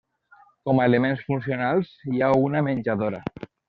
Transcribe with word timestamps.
Com 0.69 0.81
a 0.81 0.87
elements 0.91 1.21
funcionals 1.29 1.95
hi 2.15 2.25
ha 2.29 2.35
una 2.49 2.67
menjadora. 2.73 3.27